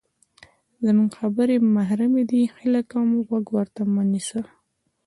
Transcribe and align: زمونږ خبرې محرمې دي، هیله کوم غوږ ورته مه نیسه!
زمونږ 0.85 1.11
خبرې 1.19 1.55
محرمې 1.75 2.23
دي، 2.29 2.41
هیله 2.59 2.81
کوم 2.91 3.07
غوږ 3.27 3.45
ورته 3.57 3.81
مه 3.93 4.03
نیسه! 4.11 4.41